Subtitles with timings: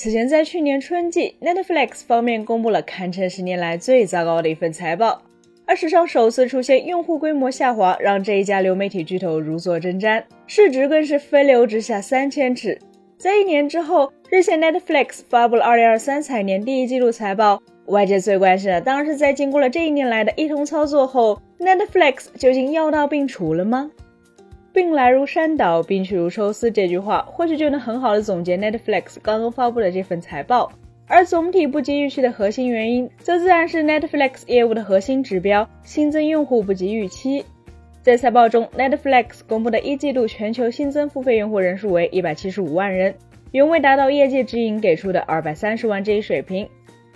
[0.00, 5.20] 此前在去年春季，Netflix 方面公布了堪称十年来最糟糕的一份财报，
[5.66, 12.78] 而史上首次出现用户规模下滑，让这一家流媒体巨头如坐针毡，市值更是飞流直下三千尺。
[13.16, 23.90] 在一年之后，日前 Netflix 发布了2023财年第一季度财报，外界最关心的当然是在经过了这一年来的一通操作后，Netflix 究竟药到病除了吗？
[24.78, 30.70] 病来如山倒，病去如抽丝，这句话或许就能很好的总结 Netflix 刚刚发布的这份财报。
[31.08, 37.44] 而总体不及预期的核心原因，则自然是 Netflix 业务的核心指标新增用户不及预期。
[38.02, 43.16] 在财报中，Netflix 公布的一季度全球新增付费用户人数为一百七十五万人，
[43.50, 46.68] 远未达到业界指引给出的二百三十万这一水平。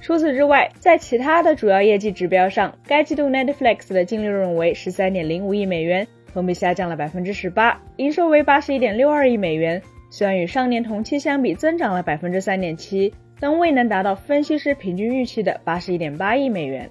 [0.00, 16.90] 除此之外，在其他的主要业绩指标上，该季度 Netflix 的净利润为十三点零五亿美元，同比下降了百分之十八，营收为八十一点六二亿美元，虽然与上年同期相比增长了百分之三点七，但未能达到分析师平均预期的八十一点八亿美元。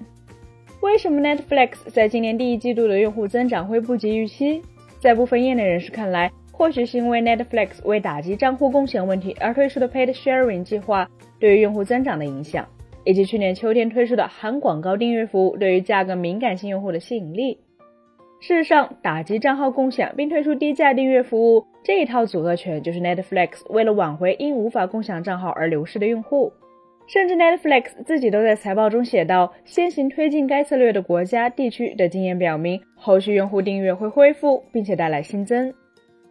[0.81, 4.61] 为什么 Netflix 在今年第一季度的用户增长会不及预期？
[4.99, 12.67] 在部分业内人士看来，或许是因为 Netflix 为打击账户共享问题而推出的 Paid Sharing 计划对于用户增长的影响，
[13.05, 17.57] 以及去年秋天推出的含广告订阅服务对于价格敏感性用户的吸引力。
[18.41, 26.51] 事实上，打击账号共享并推出低价订阅服务这一套组合拳，就是 Netflix 为了挽回因无法共享账号而流失的用户。
[27.05, 35.73] 甚至 Netflix 自己都在财报中写道，先行推进该策略的国家地区的经验表明，后续用户订阅会恢复，并且带来新增。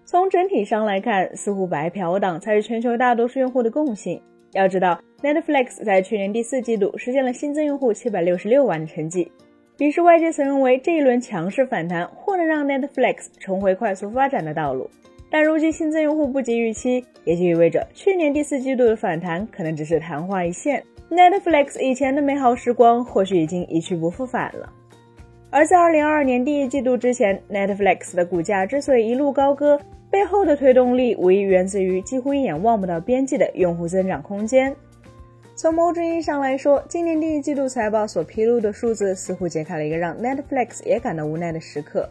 [0.04, 4.22] 从整体上来看，似乎白嫖党才是全球大多数用户的共性。
[4.52, 9.30] 要知道，Netflix 在去年第四季度实现了新增用户七百六十六万的成绩，
[9.78, 14.90] 于是外界曾认为这一轮强势反弹或能让 Netflix 重回快速发展的道路。
[15.30, 20.82] 但如今新增用户不及预期，也就意味着去年第四季度的反弹可能只是昙花一现。
[21.10, 24.72] Netflix 以前的美好时光或许已经一去不复返了。
[25.50, 29.80] 而在2022年第一季度之前，Netflix 的股价之所以一路高歌，
[30.10, 34.74] 背后的推动力无疑源自于几乎一眼望不到边际的用户增长空间。
[35.60, 42.08] 从某种意义上来说，今年第一季度财报所披露的数字似乎揭开了一个让 Netflix 也感到无奈的时刻。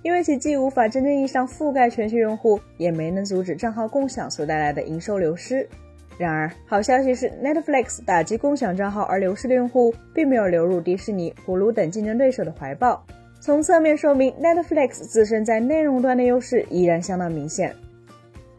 [0.00, 5.68] 因为其既无法真正意义上覆盖全球用户，也没能阻止账号共享所带来的营收流失。
[6.16, 13.04] 然而，好消息是，Netflix 打击共享账号而流失的用户，并没有流入迪士尼、呼噜等竞争对手的怀抱。
[13.40, 17.76] 从侧面说明，Netflix 自身在内容端的优势依然相当明显。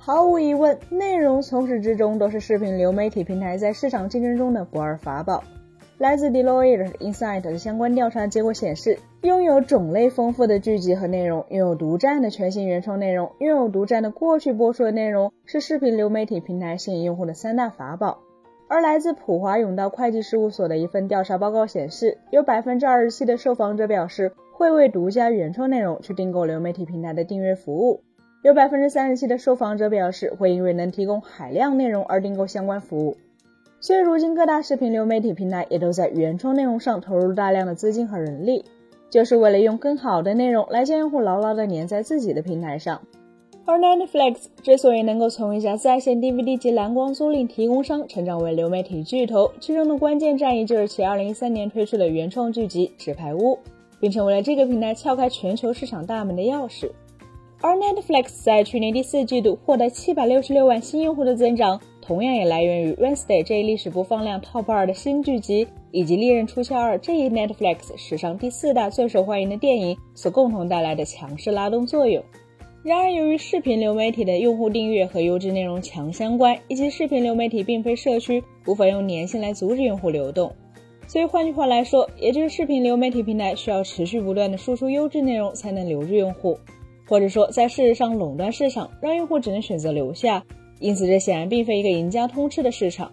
[0.08, 5.44] 毫无疑问，内容从始至终都是视频流媒体平台在市场竞争中的不二法宝。
[5.98, 18.20] 来自 Deloitte Insight 的相关调查结果显示，拥有种类丰富的剧集和内容，拥有独占的全新原创内容，拥有独占的过去播出的内容，是视频流媒体平台吸引用户的三大法宝。
[18.70, 28.04] 而来自普华永道会计事务所的一份调查报告显示，有百分之二十七的受访者表示会为独家原创内容去订购流媒体平台的订阅服务，
[28.44, 33.18] 有百分之三十七的受访者表示会因为能提供海量内容而订购相关服务。
[33.80, 38.66] 所以，如今各大视频流媒体平台也都在原创内容上投入大量的资金和人力，
[39.10, 43.02] 就是为了用更好的内容来将用户牢牢的粘在自己的平台上。
[43.66, 53.56] 而 Netflix 之所以能够从一家在线 DVD 及蓝光租赁提供商成长为流媒体巨头，其中的关键战役就是其2013年推出的原创剧集《纸牌屋》，
[54.00, 56.90] 并成为了这个平台撬开全球市场大门的钥匙。
[57.60, 61.80] 而 Netflix 在去年第四季度获得766万新用户的增长。
[62.00, 72.24] 同样也来源于《Wednesday》这一历史播放量 Top 二的新剧集，以及《利刃出鞘二》这一 Netflix 史上第四大最受欢迎的电影所共同带来的强势拉动作用。
[72.84, 80.54] 然而，由于视频流媒体的用户订阅和优质内容强相关，以及视频流媒体并非社区，无法用粘性来阻止用户流动，
[81.08, 86.58] 所以换句话来说，也就是视频流媒体平台需要持续不断的输出优质内容才能留住用户，
[87.08, 90.44] 或者说在事实上垄断市场，让用户只能选择留下。
[90.80, 93.12] 因此，这显然并非一个赢家通吃的市场。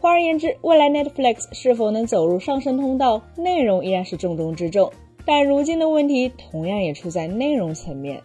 [0.00, 4.90] 换而言之，未来 Netflix 是否能走入上升通道，内容依然是重中之重。
[5.26, 8.20] 但如今的问题同样也出在内容层面。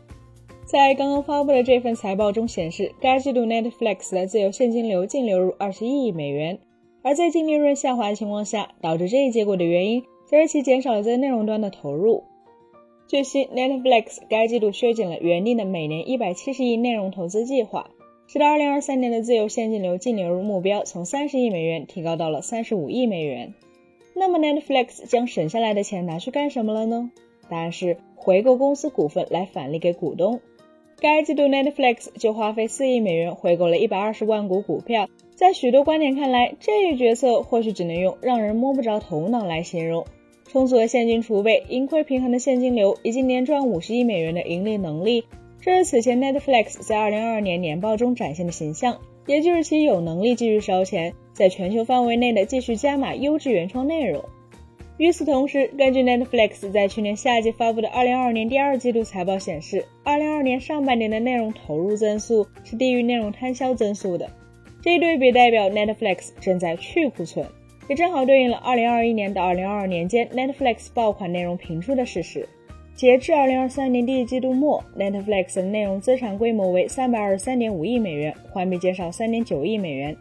[0.66, 6.60] 在刚刚发布的这份财报中显示，该季度 Netflix 的自由现金流净流入二十一亿美元。
[7.02, 12.24] 而在净利润下滑的情况下，导致这一结果的原因，则是其减少了在内容端的投入。
[13.10, 17.90] 据悉，Netflix 该季度削减了原定的每年一百七十亿内容投资计划。
[18.28, 23.56] 使得2023年的自由现金流净流入目标从30亿美元提高到了35亿美元。
[24.14, 27.10] 那么 Netflix 将省下来的钱拿去干什么了呢？
[27.50, 30.40] 答案是回购公司股份来返利给股东。
[31.00, 35.10] 该季度 Netflix 就花费四亿美元回购了一百二十万股股票。
[35.34, 40.06] 在许多观点看来，这一决策或许只能用让人摸不着头脑来形容。
[40.52, 45.24] 充足的现金储备、盈亏平衡的现金流以及年赚五十亿美元的盈利能力，
[45.62, 54.26] 这是此前 Netflix 在二零二二年年报中展现的形象，也就是其有能力继续烧钱，在全球范围内的继续加码优质原创内容。
[54.98, 64.30] 与此同时，根据 Netflix 在去年夏季发布的二零二二年第二季度财报显示，二零二二年上半年的内容投入增速是低于内容摊销增速的。
[64.82, 67.46] 这一对比代表 Netflix 正在去库存，
[67.90, 72.48] 也正好对应了二零二一年到二零二二年间 Netflix 爆款内容频出的事实。
[72.94, 80.16] 截至二零二三年第一季度末，Netflix 的内容资产规模为三百二十三点五亿美元，环比减少三点九亿美元，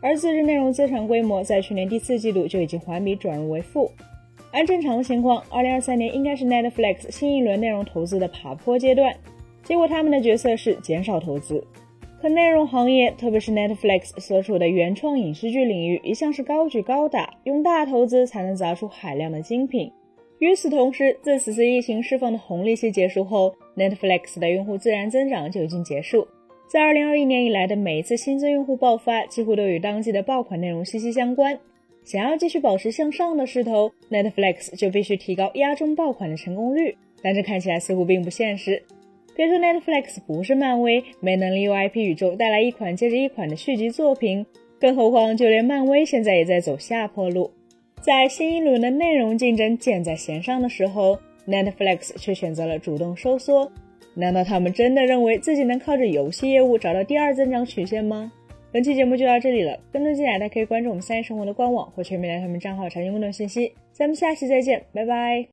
[0.00, 3.88] 而自制内容资产规模在去年第四季度就已经环比转入为负。
[4.50, 9.14] 按正常情况，二零二三年应该是 Netflix 新一轮内容投资的爬坡阶段。
[9.62, 11.64] 结果他们的决策是减少投资。
[12.22, 19.90] 可内容行业，特别是 Netflix 所处的原创影视剧领域，一向是高举高打，用大投资才能砸出海量的精品。
[20.38, 26.24] 与此同时，自此次疫情释放的红利期结束后，Netflix 的用户自然增长就已经结束。
[26.68, 31.58] 在二零二一年以来的每一次新增用户爆发，几乎都与当季的爆款内容息息相关。
[32.04, 38.80] 想要继续保持向上的势头，Netflix 就必须提高压中爆款的成功率，但这看起来似乎并不现实。
[39.34, 44.44] 别说 Netflix 不是漫威，没能力用 IP 宇宙带来一款接着一款的续集作品，
[44.78, 47.50] 更何况就连漫威现在也在走下坡路。
[48.00, 53.70] 在新一轮的内容竞争箭在弦上的时候，Netflix 却选择了主动收缩。
[54.14, 58.30] 难道他们真的认为自己能靠着游戏业务找到第二增长曲线吗？
[58.70, 63.72] 本期节目就到这里了，更多精彩大家可以关注我们三叶生活的官网或全民来他们账号查询更多信息。
[63.92, 65.51] 咱们下期再见，拜拜。